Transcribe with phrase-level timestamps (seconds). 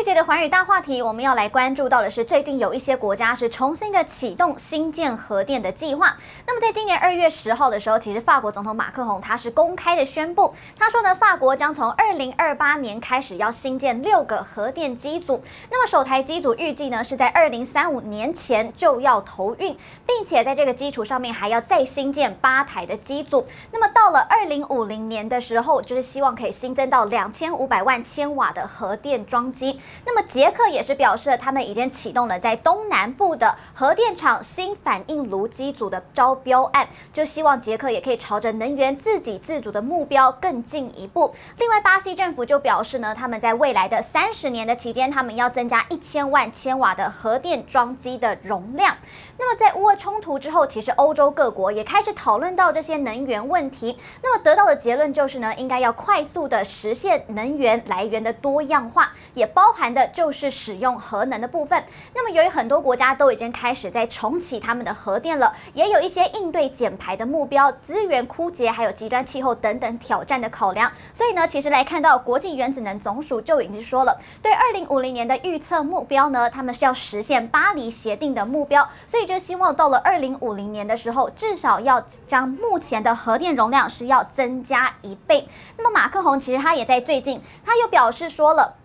[0.00, 6.16] 这一节的寰宇大话题，我们要来关注到的是，最近有一些国家是重新的启动新建核电的计划。
[6.46, 15.38] 那么，在今年二月十号的时候，其实法国总统马克宏他是公开的宣布，他说呢，法国将从二零二八年开始要新建六个核电机组。
[15.70, 19.76] 那么，首台机组预计呢是在二零三五年前就要投运，
[20.06, 23.46] 并且在这个基础上面还要再新建八台的机组。
[23.70, 29.78] 那么，到了二零五零年的时候，就是希望可以新增到两千五百万千瓦的核电装机。
[30.04, 41.32] 那么捷克也是表示，他们已经启动了在东南部的核电厂新反应炉机组的招标案，就希望捷克也可以朝着能源自给自足的目标更进一步。
[41.58, 48.96] 另外，巴西政府就表示呢，他们在未来的三十年的期间，他们要增加一千万千瓦的核电装机的容量。
[49.38, 53.96] 那么，在乌俄冲突之后，其实欧洲各国也开始讨论到这些能源问题。
[54.22, 61.82] 那么得到的结论就是呢，应该要快速的实现能源来源的多样化，也包含谈的就是使用核能的部分。
[62.14, 70.92] 那么，由于很多国家都已经开始在重启他们的核电了，也有一些应对减排的目标、资源枯竭，还有极端气候等等挑战的考量。
[71.14, 78.86] 所以呢，其实来看到国际原子能总署就已经说了，对二零五零年的预测目标呢，他们是要实现巴黎协定的目标。
[79.06, 79.30] 所以。
[79.30, 85.46] 就希望到了二零五零年的时候，至少要将目前的核电容量是要增加一倍。
[85.76, 88.79] 那么马克宏其实他也在最近，他又表示说了。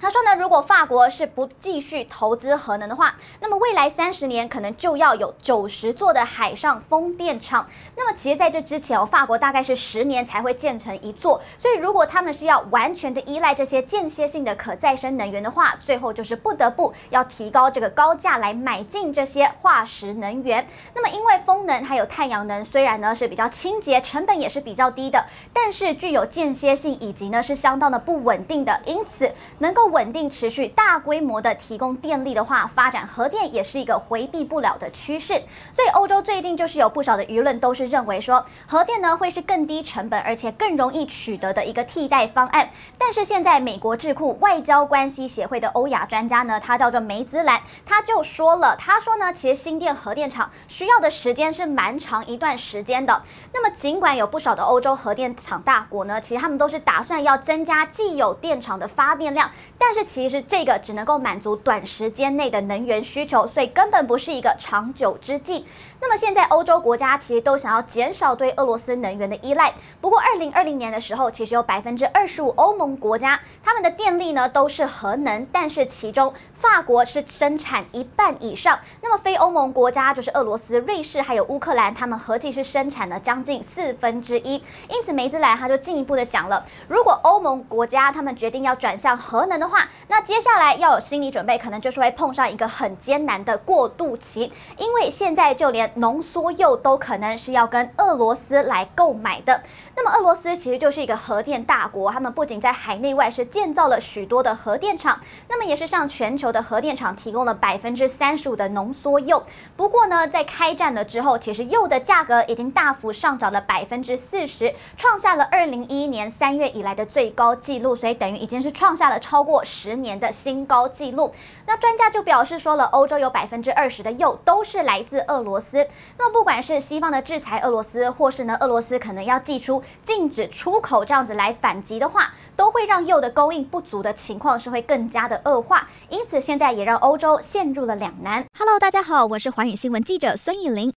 [0.00, 7.66] 他说呢，如果法国是不继续投资核能的话，那么未来三十年可能就要有九十座的海上风电场。
[7.96, 11.42] 那么其实在这之前哦，法国大概是十年才会建成一座。
[11.58, 20.66] 所以如果他们是要完全的依赖这些间歇性的可再生能源的话，最后就是不得不要提高这个高价来买进这些化石能源。
[20.94, 29.89] 那么因为风能还有太阳能虽然呢是比较清洁，成本也是比较低的，但是具有间歇性以及呢是相当的不稳定的，因此能够。
[29.90, 35.34] 稳定持续大规模的提供电力的话，发展核电也是一个回避不了的趋势。
[35.72, 42.70] 所以欧洲最近就是有不少的舆论都是认为说，核电呢会是更低成本而且更容易取得的一个替代方案。
[42.96, 53.22] 但是现在美国智库外交关系协会的欧亚专家呢，他叫做梅兹兰，他就说了，他说呢，其实新建核电厂需要的时间是蛮长一段时间的。
[53.52, 59.50] 那么尽管有不少的欧洲核电厂大国呢，其实他们都是打算要增加既有电厂的发电量。
[59.82, 65.64] 但是其实这个只能够满足短时间内的能源需求，所以根本不是一个长久之计。
[66.02, 69.72] 那么现在欧洲国家其实都想要减少对俄罗斯能源的依赖。
[70.00, 78.78] 不过二零二零年的时候，其实有百分之二十五欧盟国家他们的电力呢都是核能，但是其中法国是生产一半以上。
[79.02, 84.54] 那么非欧盟国家就是俄罗斯、瑞士还有乌克兰，他们合计是生产了将近四分之一。
[84.88, 99.62] 因此梅兹莱他就进一步的讲了，如果欧盟国家他们决定要转向核能的话，那接下来要有心理准备，可能就是会碰上一个很艰难的过渡期，因为现在就连浓缩铀都可能是要跟俄罗斯来购买的。
[99.96, 109.42] 那么俄罗斯其实就是一个核电大国，他们不仅在海内外是建造了许多的核电厂，那么也是向全球的核电厂提供了百分之三十五的浓缩铀。
[109.76, 121.32] 不过呢，在开战了之后，其实铀的价格已经大幅上涨了百分之四十，创下了二零一一年三月以来的最高纪录，所以等于已经是创下了超过十年的新高纪录。
[121.66, 125.86] 那专家就表示说了，欧洲有百分之二十的铀都是来自俄罗斯。
[126.18, 135.88] 那么不管是西方的制裁俄罗斯，或是呢俄罗斯可能要祭出禁止出口这样子来反击的话，都会让铀的供应不足的情况是会更加的恶化。
[136.08, 138.44] 因此现在也让欧洲陷入了两难。
[138.58, 140.99] Hello，大家好，我是寰宇新闻记者孙艺玲。